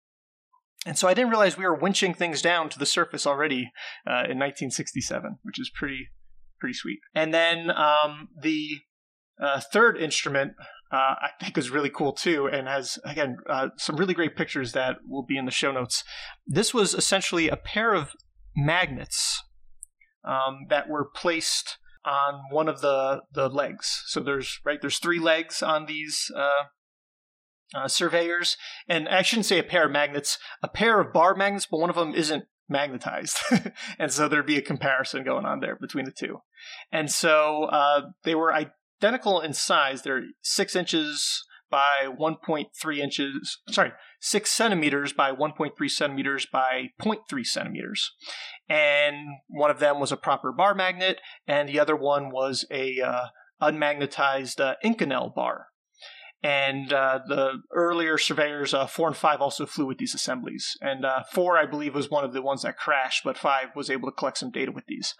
[0.86, 3.72] And so I didn't realize we were winching things down to the surface already
[4.06, 6.08] uh, in 1967, which is pretty
[6.60, 7.00] pretty sweet.
[7.14, 8.80] And then um, the
[9.42, 10.52] uh, third instrument
[10.94, 14.72] uh, I think is really cool too, and has again uh, some really great pictures
[14.72, 16.04] that will be in the show notes.
[16.46, 18.12] This was essentially a pair of
[18.54, 19.42] magnets
[20.24, 24.04] um, that were placed on one of the the legs.
[24.06, 26.30] So there's right there's three legs on these
[27.74, 28.56] uh, surveyors,
[28.88, 31.90] and I shouldn't say a pair of magnets, a pair of bar magnets, but one
[31.90, 33.38] of them isn't magnetized,
[33.98, 36.38] and so there'd be a comparison going on there between the two.
[36.90, 40.02] And so uh, they were identical in size.
[40.02, 43.58] They're six inches by 1.3 inches.
[43.68, 48.12] Sorry, six centimeters by 1.3 centimeters by 0.3 centimeters.
[48.68, 49.16] And
[49.48, 53.26] one of them was a proper bar magnet, and the other one was a uh,
[53.60, 55.66] unmagnetized uh, Inconel bar.
[56.44, 60.76] And uh, the earlier surveyors, uh, four and five, also flew with these assemblies.
[60.82, 63.88] And uh, four, I believe, was one of the ones that crashed, but five was
[63.88, 65.14] able to collect some data with these.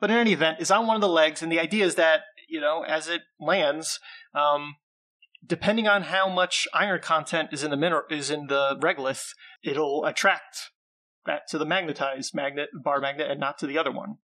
[0.00, 2.22] But in any event, is on one of the legs, and the idea is that
[2.48, 4.00] you know, as it lands,
[4.34, 4.76] um,
[5.46, 10.04] depending on how much iron content is in the mineral is in the regolith, it'll
[10.04, 10.70] attract
[11.26, 14.16] that to the magnetized magnet bar magnet and not to the other one.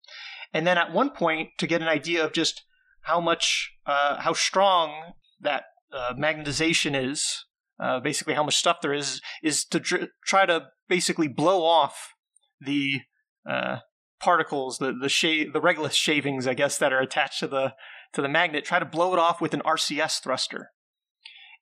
[0.52, 2.64] And then at one point, to get an idea of just
[3.02, 7.44] how much, uh, how strong that uh, magnetization is,
[7.82, 12.14] uh, basically how much stuff there is, is to dr- try to basically blow off
[12.60, 13.00] the
[13.48, 13.78] uh,
[14.20, 17.74] particles, the the the regolith shavings, I guess, that are attached to the
[18.12, 18.64] to the magnet.
[18.64, 20.70] Try to blow it off with an RCS thruster,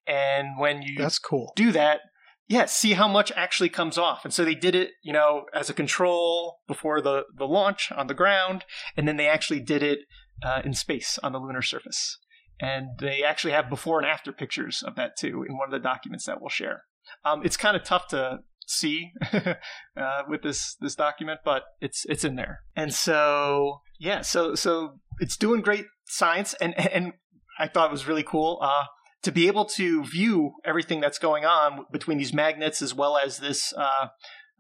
[0.07, 1.53] and when you that's cool.
[1.57, 2.01] Do that,
[2.49, 4.25] yeah, see how much actually comes off.
[4.25, 8.07] And so they did it, you know, as a control before the the launch on
[8.07, 8.65] the ground,
[8.97, 10.01] and then they actually did it
[10.45, 12.19] uh, in space on the lunar surface
[12.63, 15.81] and they actually have before and after pictures of that too in one of the
[15.81, 16.85] documents that we'll share.
[17.25, 22.25] Um, it's kind of tough to see uh, with this this document, but it's it's
[22.25, 22.61] in there.
[22.77, 27.15] And so yeah, so so it's doing great science, and and
[27.59, 28.61] I thought it was really cool.
[28.63, 28.85] Uh,
[29.25, 33.39] to be able to view everything that's going on between these magnets as well as
[33.39, 34.09] this uh,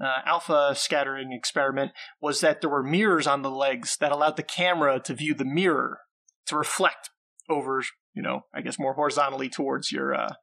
[0.01, 4.43] uh, alpha scattering experiment was that there were mirrors on the legs that allowed the
[4.43, 5.99] camera to view the mirror
[6.47, 7.11] to reflect
[7.49, 7.83] over,
[8.15, 10.35] you know, I guess more horizontally towards your uh,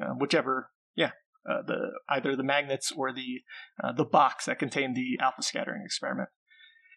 [0.00, 1.10] uh, whichever, yeah,
[1.48, 3.42] uh, the either the magnets or the
[3.82, 6.28] uh, the box that contained the alpha scattering experiment.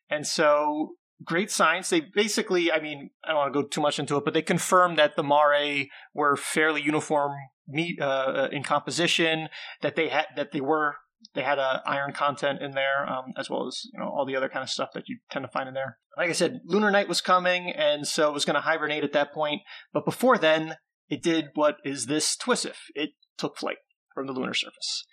[0.09, 1.89] And so great science.
[1.89, 4.41] They basically, I mean, I don't want to go too much into it, but they
[4.41, 7.31] confirmed that the Mare were fairly uniform
[7.67, 9.49] meat uh, in composition.
[9.81, 10.95] That they had that they were
[11.33, 14.35] they had a iron content in there, um, as well as you know all the
[14.35, 15.97] other kind of stuff that you tend to find in there.
[16.17, 19.13] Like I said, lunar night was coming, and so it was going to hibernate at
[19.13, 19.61] that point.
[19.93, 20.75] But before then,
[21.09, 22.75] it did what is this TWISIF.
[22.93, 23.77] It took flight
[24.13, 25.05] from the lunar surface.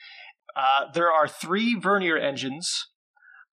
[0.54, 2.88] Uh, there are three vernier engines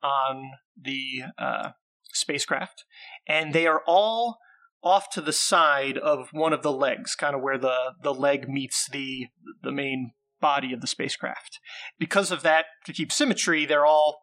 [0.03, 1.69] on the uh,
[2.13, 2.85] spacecraft,
[3.27, 4.38] and they are all
[4.83, 8.47] off to the side of one of the legs, kind of where the, the leg
[8.47, 9.27] meets the
[9.62, 11.60] the main body of the spacecraft.
[11.97, 14.21] Because of that, to keep symmetry, they're all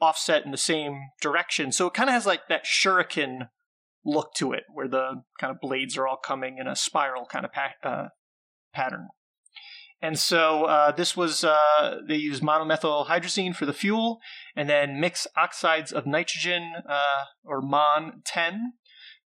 [0.00, 1.72] offset in the same direction.
[1.72, 3.48] So it kind of has like that shuriken
[4.04, 7.44] look to it, where the kind of blades are all coming in a spiral kind
[7.44, 8.08] of pa- uh,
[8.72, 9.08] pattern.
[10.02, 14.18] And so uh, this was, uh, they use monomethyl hydrazine for the fuel,
[14.54, 18.74] and then mix oxides of nitrogen, uh, or MON 10,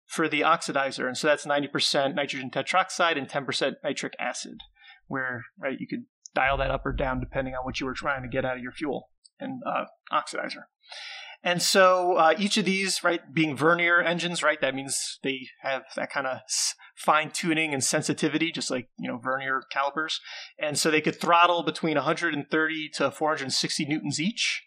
[0.05, 1.07] for the oxidizer.
[1.07, 4.59] And so that's 90% nitrogen tetroxide and 10% nitric acid,
[5.07, 8.23] where right you could dial that up or down depending on what you were trying
[8.23, 10.63] to get out of your fuel and uh, oxidizer.
[11.41, 15.83] And so uh, each of these, right, being vernier engines, right, that means they have
[15.95, 16.39] that kind of
[16.97, 20.19] fine tuning and sensitivity, just like you know vernier calipers.
[20.59, 24.63] And so they could throttle between 130 to 460 newtons each,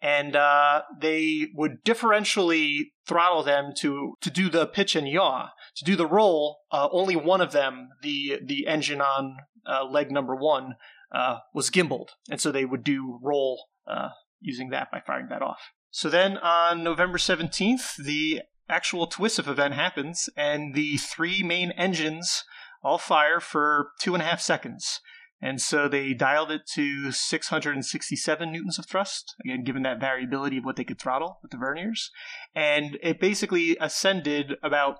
[0.00, 5.48] and uh, they would differentially throttle them to to do the pitch and yaw.
[5.76, 10.10] To do the roll, uh, only one of them, the the engine on uh, leg
[10.10, 10.74] number one,
[11.12, 15.42] uh, was gimbaled, and so they would do roll uh, using that by firing that
[15.42, 15.72] off.
[15.90, 22.44] So then on November 17th, the actual TWISIF event happens, and the three main engines
[22.82, 25.00] all fire for two and a half seconds.
[25.40, 30.64] And so they dialed it to 667 newtons of thrust, again, given that variability of
[30.64, 32.10] what they could throttle with the verniers.
[32.54, 34.96] And it basically ascended about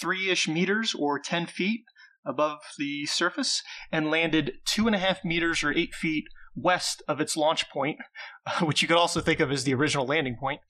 [0.00, 1.84] three ish meters or 10 feet
[2.24, 6.24] above the surface and landed two and a half meters or eight feet
[6.56, 7.98] west of its launch point,
[8.60, 10.60] which you could also think of as the original landing point.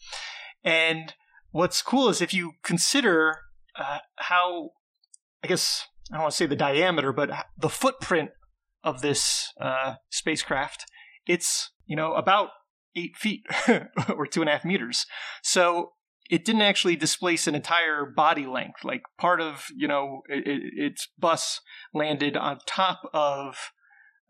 [0.63, 1.15] And
[1.53, 3.39] what's cool is if you consider
[3.79, 4.71] uh, how,
[5.43, 8.31] I guess, I don't want to say the diameter, but the footprint
[8.87, 10.85] of this uh, spacecraft,
[11.27, 12.51] it's, you know, about
[12.95, 13.43] eight feet
[14.17, 15.05] or two and a half meters.
[15.43, 15.91] So
[16.31, 18.85] it didn't actually displace an entire body length.
[18.85, 21.61] Like part of, you know, it, it, its bus
[21.93, 23.57] landed on top of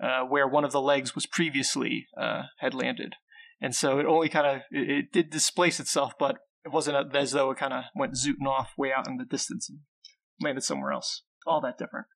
[0.02, 3.14] uh, where one of the legs was previously uh, had landed.
[3.60, 7.32] And so it only kind of, it, it, did displace itself, but it wasn't as
[7.32, 9.80] though it kind of went zooting off way out in the distance and
[10.40, 11.22] landed somewhere else.
[11.46, 12.06] All that different.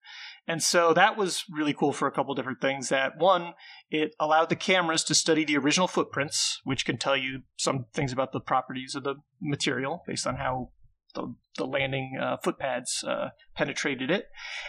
[0.46, 2.88] And so that was really cool for a couple different things.
[2.88, 3.54] That one,
[3.90, 8.12] it allowed the cameras to study the original footprints, which can tell you some things
[8.12, 10.70] about the properties of the material based on how
[11.14, 14.26] the, the landing uh, footpads uh, penetrated it.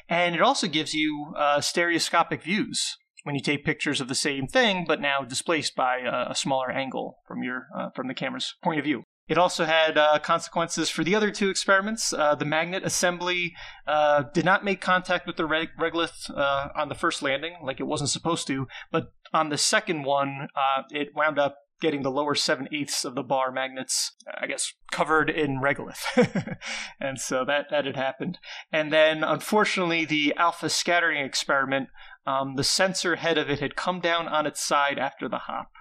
[0.10, 4.48] And it also gives you uh, stereoscopic views when you take pictures of the same
[4.48, 8.56] thing, but now displaced by a, a smaller angle from your uh, from the camera's
[8.64, 9.04] point of view.
[9.32, 12.12] It also had uh, consequences for the other two experiments.
[12.12, 13.56] Uh, the magnet assembly
[13.88, 17.80] uh, did not make contact with the reg- regolith uh, on the first landing, like
[17.80, 22.12] it wasn't supposed to, but on the second one, uh, it wound up getting the
[22.12, 26.58] lower seven eighths of the bar magnets, I guess, covered in regolith.
[27.00, 28.38] and so that, that had happened.
[28.70, 31.88] And then, unfortunately, the alpha scattering experiment,
[32.28, 35.72] um, the sensor head of it had come down on its side after the hop.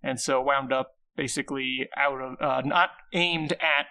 [0.00, 3.84] And so wound up basically out of uh, not aimed at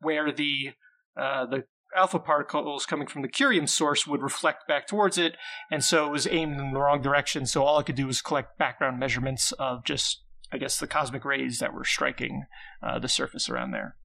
[0.00, 0.72] where the
[1.18, 1.64] uh, the
[1.96, 5.36] alpha particles coming from the curium source would reflect back towards it,
[5.70, 7.46] and so it was aimed in the wrong direction.
[7.46, 11.24] So all it could do was collect background measurements of just, I guess, the cosmic
[11.24, 12.44] rays that were striking
[12.82, 13.96] uh, the surface around there.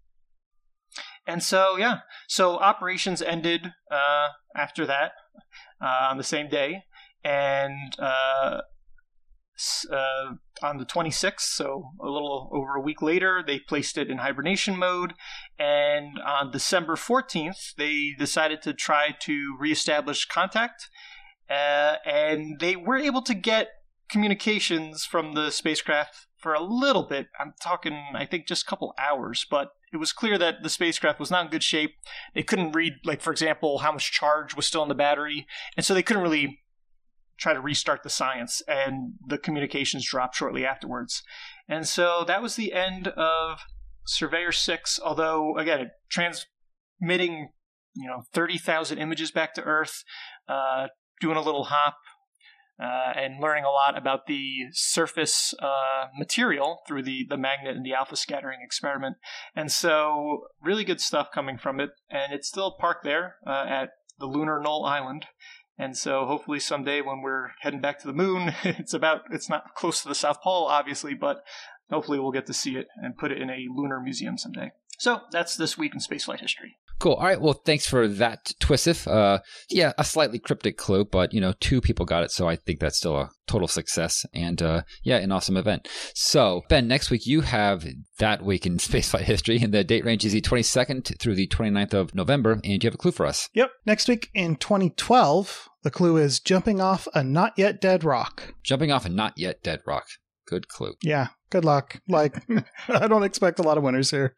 [1.27, 1.99] And so, yeah,
[2.29, 5.11] so operations ended uh, after that
[5.81, 6.83] uh, on the same day,
[7.21, 7.99] and
[9.91, 14.19] uh, on the 26th, so a little over a week later, they placed it in
[14.19, 15.13] hibernation mode.
[15.57, 20.89] And on December 14th, they decided to try to reestablish contact.
[21.49, 23.69] Uh, and they were able to get
[24.09, 27.27] communications from the spacecraft for a little bit.
[27.39, 31.19] I'm talking, I think, just a couple hours, but it was clear that the spacecraft
[31.19, 31.95] was not in good shape.
[32.33, 35.85] They couldn't read, like, for example, how much charge was still in the battery, and
[35.85, 36.61] so they couldn't really
[37.39, 41.23] try to restart the science, and the communications dropped shortly afterwards.
[41.67, 43.59] And so that was the end of
[44.05, 47.49] Surveyor 6, although, again, transmitting,
[47.95, 50.03] you know, 30,000 images back to Earth,
[50.47, 50.87] uh,
[51.21, 51.97] doing a little hop,
[52.81, 57.85] uh, and learning a lot about the surface uh, material through the, the magnet and
[57.85, 59.17] the alpha scattering experiment.
[59.55, 61.89] And so, really good stuff coming from it.
[62.09, 65.25] And it's still parked there uh, at the lunar Knoll Island.
[65.79, 69.73] And so, hopefully, someday when we're heading back to the moon, it's about, it's not
[69.75, 71.43] close to the South Pole, obviously, but
[71.89, 74.71] hopefully we'll get to see it and put it in a lunar museum someday.
[74.97, 76.75] So, that's this week in spaceflight history.
[76.99, 77.13] Cool.
[77.13, 77.39] All right.
[77.39, 79.07] Well, thanks for that, Twisif.
[79.09, 82.57] Uh, yeah, a slightly cryptic clue, but you know, two people got it, so I
[82.57, 84.25] think that's still a total success.
[84.33, 85.87] And uh, yeah, an awesome event.
[86.13, 90.25] So, Ben, next week you have that week in spaceflight history, and the date range
[90.25, 92.59] is the 22nd through the 29th of November.
[92.65, 93.47] And you have a clue for us?
[93.53, 93.71] Yep.
[93.85, 98.53] Next week in 2012, the clue is jumping off a not yet dead rock.
[98.63, 100.07] Jumping off a not yet dead rock.
[100.45, 100.95] Good clue.
[101.01, 101.27] Yeah.
[101.49, 102.01] Good luck.
[102.07, 102.43] Like,
[102.87, 104.35] I don't expect a lot of winners here,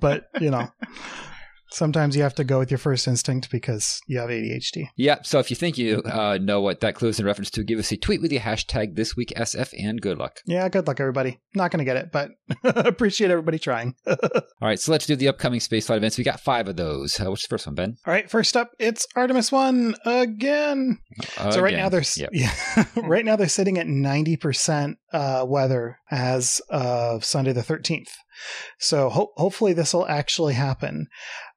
[0.00, 0.68] but you know.
[1.70, 4.88] Sometimes you have to go with your first instinct because you have ADHD.
[4.96, 5.18] Yeah.
[5.22, 7.78] So if you think you uh, know what that clue is in reference to, give
[7.78, 10.40] us a tweet with the hashtag this week SF and good luck.
[10.46, 11.40] Yeah, good luck, everybody.
[11.54, 12.30] Not going to get it, but
[12.64, 13.94] appreciate everybody trying.
[14.06, 14.16] All
[14.62, 14.80] right.
[14.80, 16.18] So let's do the upcoming spaceflight events.
[16.18, 17.20] We got five of those.
[17.20, 17.96] Uh, what's the first one, Ben?
[18.06, 18.30] All right.
[18.30, 20.98] First up, it's Artemis 1 again.
[21.36, 21.84] Uh, so right again.
[21.84, 22.30] now they're Yep.
[22.32, 28.10] yeah, right now they're sitting at 90% uh, weather as of Sunday the 13th.
[28.78, 31.08] So ho- hopefully this will actually happen.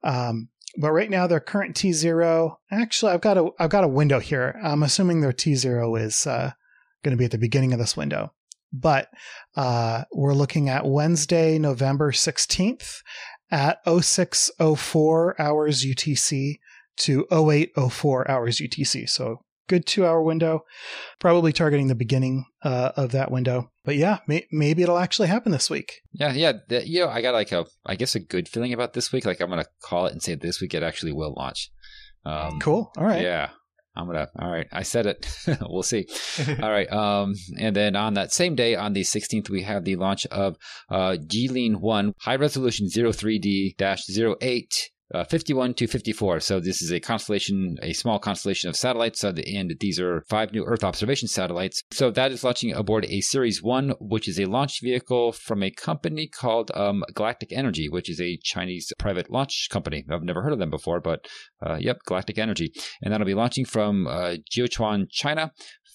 [0.03, 4.19] Um, but right now their current T0 actually I've got a I've got a window
[4.19, 4.59] here.
[4.63, 6.51] I'm assuming their T0 is uh,
[7.03, 8.33] going to be at the beginning of this window.
[8.73, 9.09] But
[9.55, 13.01] uh, we're looking at Wednesday, November 16th
[13.51, 16.59] at 0604 hours UTC
[16.97, 19.09] to 0804 hours UTC.
[19.09, 20.65] So good two hour window,
[21.19, 23.71] probably targeting the beginning uh, of that window.
[23.85, 26.01] But yeah, may- maybe it'll actually happen this week.
[26.11, 26.53] Yeah, yeah.
[26.69, 29.25] You know, I got like a, I guess a good feeling about this week.
[29.25, 31.71] Like I'm gonna call it and say this week it actually will launch.
[32.25, 32.91] Um, Cool.
[32.97, 33.21] All right.
[33.21, 33.49] Yeah,
[33.95, 34.27] I'm gonna.
[34.37, 35.25] All right, I said it.
[35.61, 36.05] we'll see.
[36.61, 36.91] All right.
[36.91, 40.57] Um, and then on that same day, on the 16th, we have the launch of
[40.89, 44.67] uh, Jilin 1 High Resolution 03D-08
[45.13, 46.39] uh, 51 to 54.
[46.39, 49.23] So this is a constellation, a small constellation of satellites.
[49.23, 51.83] And these are five new Earth observation satellites.
[51.91, 55.71] So that is launching aboard a Ceres 1, which is a launch vehicle from a
[55.71, 60.05] company called um, Galactic Energy, which is a Chinese private launch company.
[60.09, 61.27] I've never heard of them before, but
[61.65, 62.73] uh, yep, Galactic Energy.
[63.01, 65.51] And that'll be launching from uh, Jiuquan, China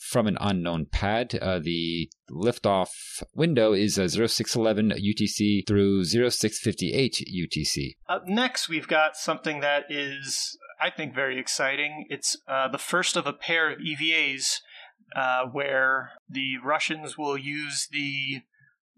[0.07, 1.34] from an unknown pad.
[1.40, 7.96] Uh, the liftoff window is uh, 0611 UTC through 0658 UTC.
[8.09, 12.07] Up next, we've got something that is, I think, very exciting.
[12.09, 14.61] It's uh, the first of a pair of EVAs
[15.14, 18.42] uh, where the Russians will use the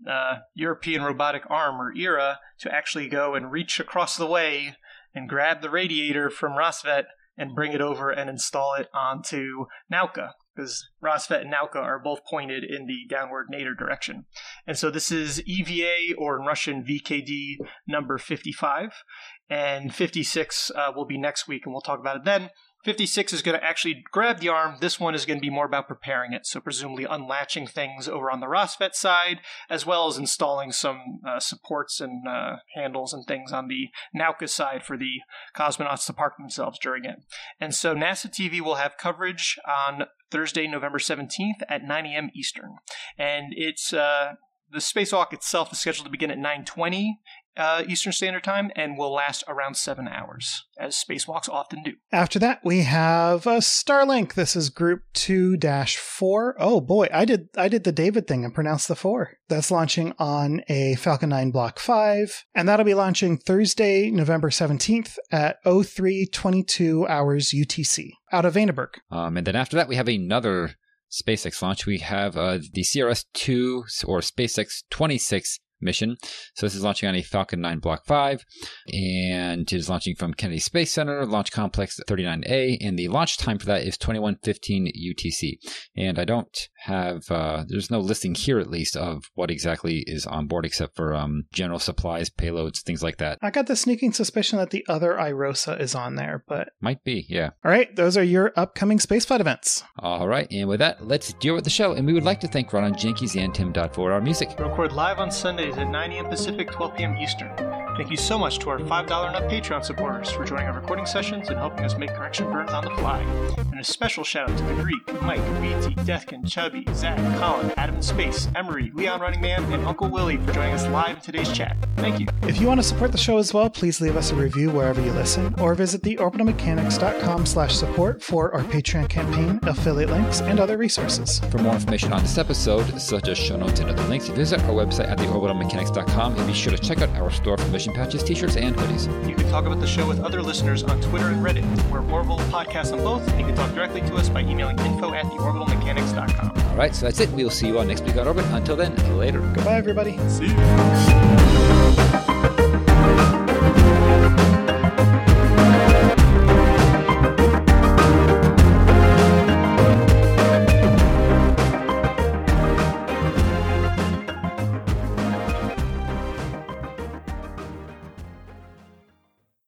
[0.08, 4.76] uh, European Robotic Arm, or ERA, to actually go and reach across the way
[5.14, 7.04] and grab the radiator from Rassvet
[7.36, 10.32] and bring it over and install it onto Nauka.
[10.58, 14.24] Because Rassvet and Nauka are both pointed in the downward nadir direction.
[14.66, 19.04] And so this is EVA, or in Russian VKD number 55
[19.48, 22.50] and 56 uh, will be next week, and we'll talk about it then.
[22.84, 24.76] 56 is going to actually grab the arm.
[24.80, 28.30] This one is going to be more about preparing it, so presumably unlatching things over
[28.30, 33.26] on the Rassvet side, as well as installing some uh, supports and uh, handles and
[33.26, 35.20] things on the Nauka side for the
[35.56, 37.16] cosmonauts to park themselves during it.
[37.60, 42.30] And so NASA TV will have coverage on Thursday, November 17th at 9 a.m.
[42.34, 42.76] Eastern.
[43.18, 44.34] And it's uh,
[44.70, 47.14] the spacewalk itself is scheduled to begin at 9:20
[47.58, 51.94] uh, Eastern Standard Time and will last around seven hours, as spacewalks often do.
[52.12, 54.34] After that, we have a Starlink.
[54.34, 56.54] This is Group Two Dash Four.
[56.58, 59.32] Oh boy, I did I did the David thing and pronounced the four.
[59.48, 65.16] That's launching on a Falcon 9 Block 5, and that'll be launching Thursday, November 17th
[65.32, 68.94] at 0322 hours UTC out of Vandenberg.
[69.10, 70.74] Um, and then after that, we have another
[71.10, 71.86] SpaceX launch.
[71.86, 76.16] We have uh, the CRS 2 or SpaceX 26 mission.
[76.54, 78.44] So this is launching on a Falcon 9 Block 5
[78.92, 83.58] and it is launching from Kennedy Space Center, Launch Complex 39A, and the launch time
[83.58, 85.58] for that is 2115 UTC.
[85.96, 90.26] And I don't have, uh, there's no listing here at least of what exactly is
[90.26, 93.38] on board except for um, general supplies, payloads, things like that.
[93.42, 97.26] I got the sneaking suspicion that the other iROSA is on there, but Might be,
[97.28, 97.50] yeah.
[97.64, 99.82] all right, those are your upcoming spaceflight events.
[99.98, 101.92] All right, and with that, let's deal with the show.
[101.92, 104.50] And we would like to thank Ron Jenkins and Tim Dodd for our music.
[104.58, 105.30] Record live on
[105.68, 106.26] Sundays at 9 a.m.
[106.26, 107.16] Pacific, 12 p.m.
[107.16, 107.50] Eastern.
[107.96, 111.04] Thank you so much to our $5 and up Patreon supporters for joining our recording
[111.04, 113.20] sessions and helping us make correction burns on the fly.
[113.58, 117.96] And a special shout out to the Greek, Mike, BT, Deathkin, Chubby, Zach, Colin, Adam
[117.96, 121.50] in Space, Emery, Leon Running Man, and Uncle Willie for joining us live in today's
[121.50, 121.76] chat.
[121.96, 122.28] Thank you.
[122.42, 125.00] If you want to support the show as well, please leave us a review wherever
[125.00, 130.76] you listen, or visit theorbitalmechanics.com slash support for our Patreon campaign, affiliate links, and other
[130.76, 131.40] resources.
[131.50, 134.70] For more information on this episode, such as show notes and other links, visit our
[134.70, 135.18] website at
[135.58, 139.28] theorbitalmechanics.com and be sure to check out our store for mission patches, t-shirts, and hoodies.
[139.28, 141.64] You can talk about the show with other listeners on Twitter and Reddit.
[141.90, 145.12] We're Orbital Podcast on both, and you can talk directly to us by emailing info
[145.14, 146.52] at theorbitalmechanics.com.
[146.70, 147.30] All right, so that's it.
[147.30, 148.44] We will see you all next week on Orbit.
[148.46, 149.40] Until then, later.
[149.54, 150.18] Goodbye, everybody.
[150.28, 152.34] See you.